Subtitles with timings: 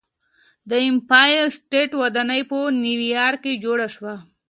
[0.69, 4.15] د ایمپایر سټیټ ودانۍ په نیویارک کې جوړه شوه.